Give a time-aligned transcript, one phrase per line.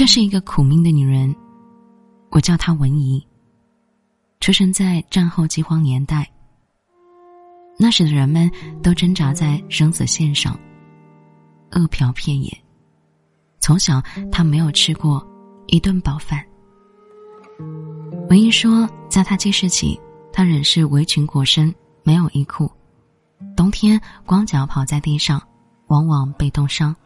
[0.00, 1.36] 这是一个苦命的女人，
[2.30, 3.22] 我叫她文怡。
[4.40, 6.26] 出生在战后饥荒年代，
[7.78, 8.50] 那时的人们
[8.82, 10.58] 都挣扎在生死线上，
[11.72, 12.50] 饿殍遍野。
[13.60, 14.00] 从小，
[14.32, 15.22] 她没有吃过
[15.66, 16.42] 一顿饱饭。
[18.30, 20.00] 文怡说，在她记事起，
[20.32, 21.74] 她仍是围裙裹身，
[22.04, 22.72] 没有衣裤，
[23.54, 25.38] 冬天光脚跑在地上，
[25.88, 26.96] 往往被冻伤。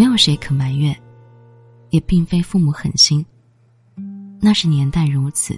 [0.00, 0.98] 没有谁可埋怨，
[1.90, 3.22] 也并非父母狠心。
[4.40, 5.54] 那是年代如此，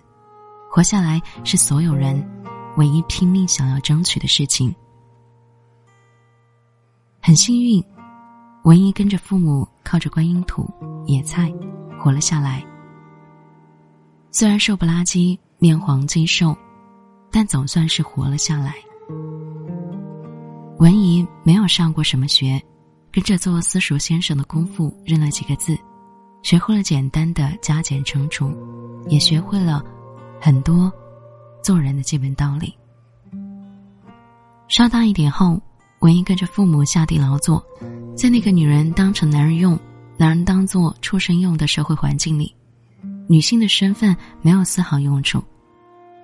[0.69, 2.29] 活下来是所有人
[2.77, 4.75] 唯一拼命想要争取的事情。
[7.21, 7.81] 很幸运，
[8.65, 10.69] 文姨跟着父母靠着观音土
[11.07, 11.49] 野菜
[11.97, 12.67] 活了下来。
[14.33, 16.53] 虽然瘦不拉几、面黄肌瘦，
[17.31, 18.75] 但总算是活了下来。
[20.81, 22.61] 文怡没有上过什么学。
[23.13, 25.77] 跟着做私塾先生的功夫，认了几个字，
[26.43, 28.51] 学会了简单的加减乘除，
[29.07, 29.85] 也学会了
[30.41, 30.91] 很多
[31.63, 32.75] 做人的基本道理。
[34.67, 35.61] 稍大一点后，
[35.99, 37.63] 文一跟着父母下地劳作，
[38.17, 39.79] 在那个女人当成男人用、
[40.17, 42.57] 男人当做畜生用的社会环境里，
[43.29, 45.45] 女性的身份没有丝毫用处。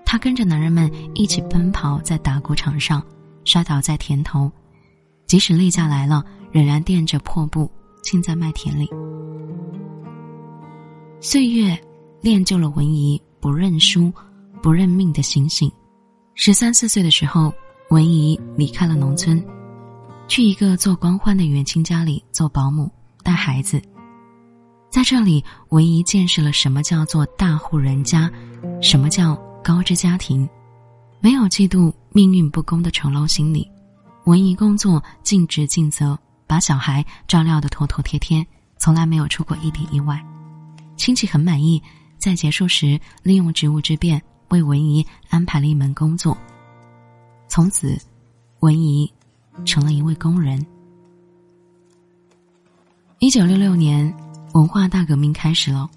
[0.07, 3.05] 她跟着男人们一起奔跑在打谷场上，
[3.45, 4.51] 摔倒在田头，
[5.27, 6.25] 即使例假来了。
[6.59, 7.71] 仍然垫着破布，
[8.03, 8.91] 浸在麦田里。
[11.21, 11.79] 岁月
[12.21, 14.13] 练就了文姨不认输、
[14.61, 15.71] 不认命的心性。
[16.35, 17.53] 十三四岁的时候，
[17.91, 19.41] 文姨离开了农村，
[20.27, 22.91] 去一个做官宦的远亲家里做保姆
[23.23, 23.81] 带孩子。
[24.91, 28.29] 在这里，文姨见识了什么叫做大户人家，
[28.83, 30.49] 什么叫高知家庭，
[31.21, 33.65] 没有嫉妒命运不公的丑陋心理。
[34.25, 36.19] 文姨工作尽职尽责。
[36.49, 38.45] 把小孩照料的妥妥帖帖，
[38.79, 40.21] 从来没有出过一点意外。
[40.97, 41.81] 亲戚很满意，
[42.17, 46.37] 在结束时利用职务之便为文怡安排了一门工作。
[47.47, 47.97] 从此，
[48.61, 49.13] 文怡
[49.65, 50.65] 成了一位工人。
[53.19, 54.13] 一九六六年，
[54.55, 55.89] 文化大革命开始了，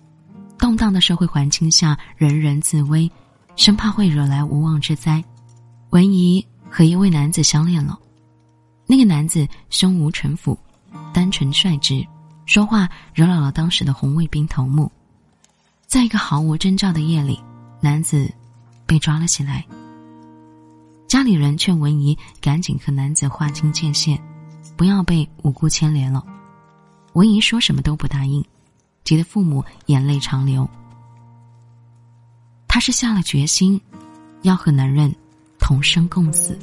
[0.58, 3.10] 动荡的社会环境下，人人自危，
[3.56, 5.24] 生怕会惹来无妄之灾。
[5.92, 7.98] 文怡和一位男子相恋了。
[8.92, 10.60] 那个男子胸无城府，
[11.14, 12.06] 单纯率直，
[12.46, 14.92] 说话惹恼了当时的红卫兵头目。
[15.88, 17.40] 在一个毫无征兆的夜里，
[17.80, 18.30] 男子
[18.86, 19.66] 被抓了起来。
[21.08, 24.22] 家里人劝文怡赶紧和男子划清界限，
[24.76, 26.22] 不要被无辜牵连了。
[27.14, 28.44] 文怡说什么都不答应，
[29.06, 30.70] 急得父母眼泪长流。
[32.68, 33.80] 他是下了决心，
[34.42, 35.16] 要和男人
[35.60, 36.60] 同生共死。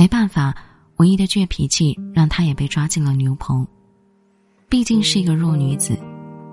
[0.00, 0.56] 没办法，
[0.96, 3.68] 文怡的倔脾气让她也被抓进了牛棚。
[4.66, 5.94] 毕竟是一个弱女子，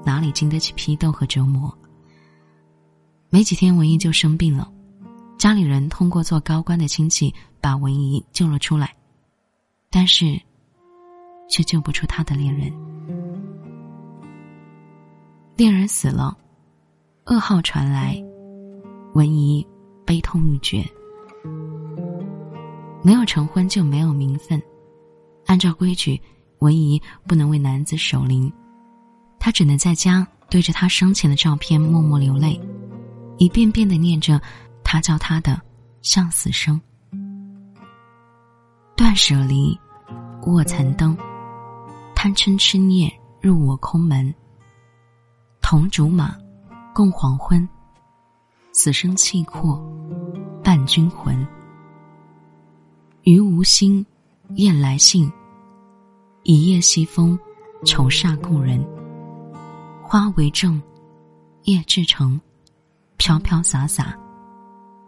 [0.05, 1.73] 哪里经得起批斗和折磨？
[3.29, 4.69] 没几天，文怡就生病了。
[5.37, 8.93] 家里人通过做高官的亲戚把文怡救了出来，
[9.89, 10.37] 但是，
[11.49, 12.69] 却救不出她的恋人。
[15.55, 16.37] 恋人死了，
[17.27, 18.21] 噩耗传来，
[19.13, 19.65] 文怡
[20.05, 20.85] 悲痛欲绝。
[23.07, 24.61] 没有成婚就没有名分，
[25.45, 26.21] 按照规矩，
[26.59, 28.51] 文姨不能为男子守灵，
[29.39, 32.59] 她只能在家对着他生前的照片默默流泪，
[33.37, 34.41] 一遍遍的念着
[34.83, 35.57] 他教他的
[36.01, 36.81] 向死生。
[38.97, 39.79] 断舍离，
[40.45, 41.17] 卧残灯，
[42.13, 43.09] 贪嗔痴念
[43.39, 44.35] 入我空门。
[45.61, 46.35] 同竹马，
[46.93, 47.65] 共黄昏，
[48.73, 49.81] 死生契阔，
[50.61, 51.47] 伴君魂。
[53.27, 54.05] 于无心，
[54.55, 55.29] 雁来信。
[56.43, 57.37] 一夜西风，
[57.83, 58.81] 愁煞故人。
[60.01, 60.81] 花为证，
[61.63, 62.39] 叶至诚，
[63.17, 64.17] 飘飘洒洒，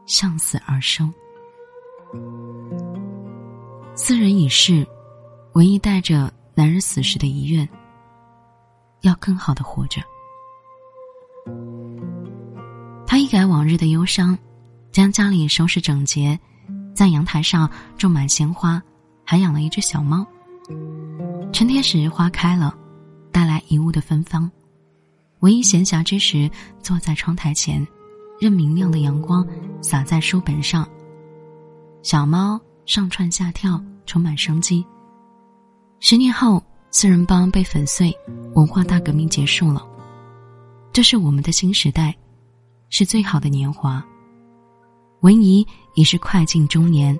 [0.05, 1.09] 向死而生。
[3.95, 4.85] 斯人已逝，
[5.53, 7.65] 文一带着男人死时的遗愿，
[8.99, 10.01] 要更好的活着。
[13.07, 14.37] 他一改往日的忧伤，
[14.91, 16.37] 将家里收拾整洁。
[16.99, 18.83] 在阳台上种满鲜花，
[19.23, 20.27] 还养了一只小猫。
[21.53, 22.75] 春天时花开了，
[23.31, 24.51] 带来一屋的芬芳。
[25.39, 26.51] 唯一闲暇之时，
[26.81, 27.87] 坐在窗台前，
[28.37, 29.47] 任明亮的阳光
[29.81, 30.85] 洒在书本上。
[32.03, 34.85] 小猫上窜下跳，充满生机。
[36.01, 36.61] 十年后，
[36.91, 38.13] 四人帮被粉碎，
[38.55, 39.87] 文化大革命结束了。
[40.91, 42.13] 这是我们的新时代，
[42.89, 44.03] 是最好的年华。
[45.21, 45.67] 文怡
[45.99, 47.19] 已是快进中年，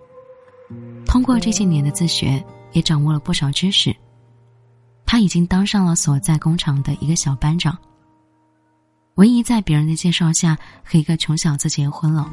[1.05, 2.41] 通过这些年的自学，
[2.71, 3.93] 也掌握了不少知识。
[5.05, 7.77] 他已经当上了所在工厂的一个小班长。
[9.15, 12.31] 文怡在别人的介绍下和一个穷小子结婚了，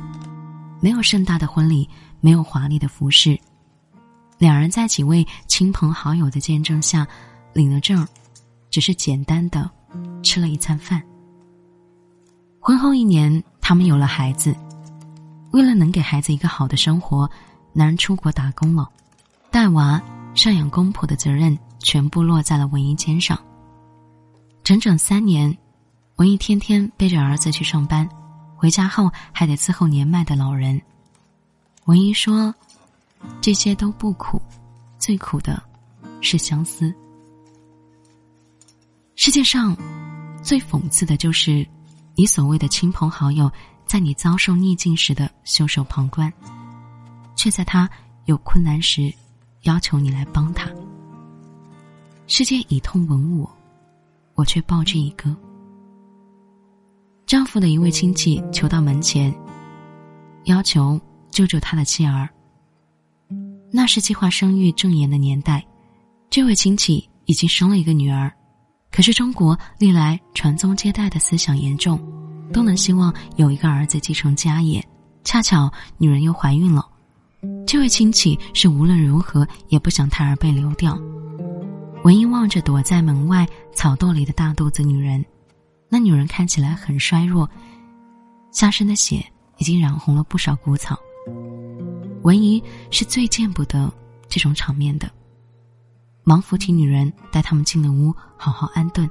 [0.80, 1.88] 没有盛大的婚礼，
[2.20, 3.36] 没有华丽的服饰，
[4.38, 7.04] 两人在几位亲朋好友的见证下
[7.54, 8.06] 领了证，
[8.70, 9.68] 只是简单的
[10.22, 11.02] 吃了一餐饭。
[12.60, 14.54] 婚后一年，他们有了孩子。
[15.56, 17.28] 为了能给孩子一个好的生活，
[17.72, 18.86] 男人出国打工了，
[19.50, 19.98] 带娃、
[20.34, 23.38] 赡养公婆的责任全部落在了文艺肩上。
[24.62, 25.56] 整整三年，
[26.16, 28.06] 文艺天天背着儿子去上班，
[28.54, 30.78] 回家后还得伺候年迈的老人。
[31.86, 32.54] 文艺说
[33.40, 34.38] ：“这些都不苦，
[34.98, 35.62] 最苦的
[36.20, 36.94] 是相思。
[39.14, 39.74] 世界上
[40.42, 41.66] 最讽刺的就是，
[42.14, 43.50] 你所谓的亲朋好友。”
[43.86, 46.32] 在你遭受逆境时的袖手旁观，
[47.36, 47.88] 却在他
[48.24, 49.12] 有困难时
[49.62, 50.68] 要求你来帮他。
[52.26, 53.48] 世界以痛吻我，
[54.34, 55.34] 我却报之以歌。
[57.24, 59.32] 丈夫的一位亲戚求到门前，
[60.44, 61.00] 要求
[61.30, 62.28] 救救他的妻儿。
[63.72, 65.64] 那是计划生育正严的年代，
[66.28, 68.32] 这位亲戚已经生了一个女儿，
[68.90, 72.00] 可是中国历来传宗接代的思想严重。
[72.52, 74.84] 都能希望有一个儿子继承家业，
[75.24, 76.86] 恰巧女人又怀孕了，
[77.66, 80.98] 这位亲戚是无论如何也不想胎儿被流掉。
[82.04, 85.24] 文英望着躲在门外草垛里的大肚子女人，
[85.88, 87.48] 那女人看起来很衰弱，
[88.52, 89.24] 下身的血
[89.58, 90.96] 已经染红了不少谷草。
[92.22, 93.92] 文怡是最见不得
[94.28, 95.10] 这种场面的，
[96.22, 99.08] 忙扶起女人，带他们进了屋，好好安顿。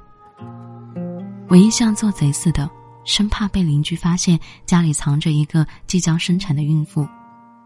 [1.49, 2.69] 文一像做贼似的。
[3.05, 7.07] 生怕被邻居发现家里藏着一个即将生产的孕妇，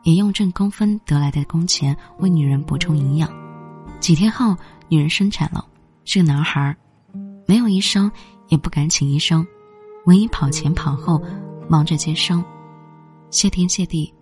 [0.04, 3.30] 也用挣工分得来的工钱为女人补充营养。
[4.00, 4.56] 几天后，
[4.88, 5.66] 女人生产了，
[6.06, 6.76] 是个男孩，
[7.48, 8.12] 没有医生，
[8.50, 9.46] 也不敢请医生，
[10.06, 11.22] 文一跑前跑后，
[11.68, 12.44] 忙着接生。
[13.32, 14.14] 谢天谢地，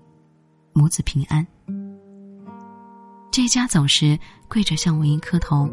[0.73, 1.45] 母子平安。
[3.31, 4.17] 这一家走时，
[4.47, 5.69] 跪着向文英磕头，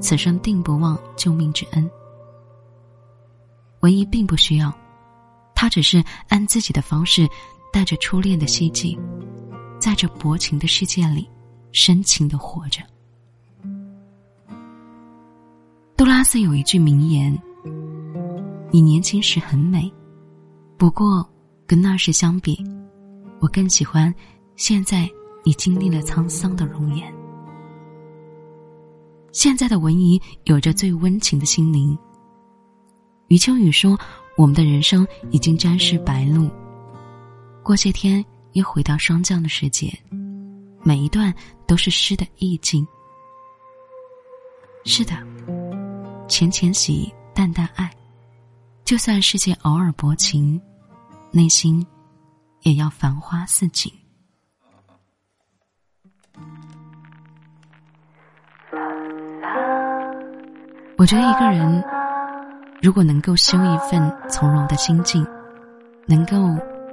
[0.00, 1.88] 此生定不忘救命之恩。
[3.82, 4.72] 文姨并不需要，
[5.56, 7.28] 她只是按自己的方式，
[7.72, 8.96] 带着初恋的希冀，
[9.80, 11.28] 在这薄情的世界里，
[11.72, 12.80] 深情的活着。
[15.96, 17.36] 杜拉斯有一句名言
[18.70, 19.92] ：“你年轻时很美，
[20.76, 21.28] 不过
[21.66, 22.64] 跟那时相比，
[23.40, 24.14] 我更喜欢
[24.54, 25.08] 现在
[25.44, 27.12] 你经历了沧桑的容颜。”
[29.32, 31.98] 现在的文怡有着最温情的心灵。
[33.32, 33.98] 余秋雨说
[34.36, 36.50] ：“我们的人生已经沾湿白露，
[37.62, 39.90] 过些天又回到霜降的世界，
[40.82, 41.34] 每一段
[41.66, 42.86] 都是诗的意境。
[44.84, 45.14] 是的，
[46.28, 47.90] 浅浅喜，淡淡爱，
[48.84, 50.60] 就算世界偶尔薄情，
[51.30, 51.86] 内心
[52.64, 53.90] 也要繁花似锦。
[60.98, 61.82] 我觉得一个人。”
[62.82, 65.24] 如果能够修一份从容的心境，
[66.04, 66.36] 能够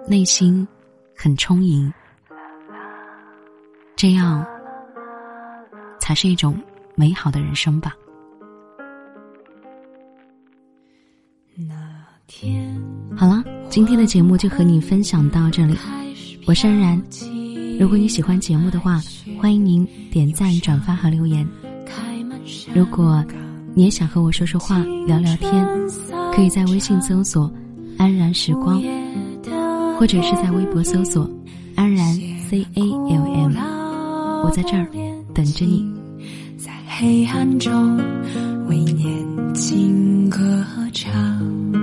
[0.07, 0.65] 内心
[1.17, 1.91] 很充盈，
[3.95, 4.45] 这样
[5.99, 6.55] 才是一种
[6.93, 7.95] 美好的人生吧。
[13.17, 15.75] 好了，今天的节目就和你分享到这里，
[16.45, 17.01] 我是安然。
[17.79, 19.01] 如果你喜欢节目的话，
[19.41, 21.47] 欢迎您点赞、转发和留言。
[22.75, 23.25] 如果。
[23.79, 25.65] 你也想和我说说话、聊聊天，
[26.35, 27.49] 可以在微信搜索
[27.97, 28.77] “安然时光”，
[29.97, 31.25] 或者是在微博搜索
[31.77, 32.13] “安然
[32.49, 33.55] C A L M”。
[34.43, 34.85] 我在这儿
[35.33, 35.89] 等着你。
[36.57, 37.95] 在黑暗中
[38.67, 40.37] 为年轻歌
[40.91, 41.78] 唱。